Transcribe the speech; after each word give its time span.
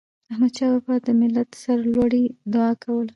احمدشاه 0.31 0.71
بابا 0.73 0.85
به 0.85 0.95
د 1.05 1.09
ملت 1.21 1.47
د 1.51 1.55
سرلوړی 1.63 2.23
دعا 2.53 2.71
کوله. 2.83 3.09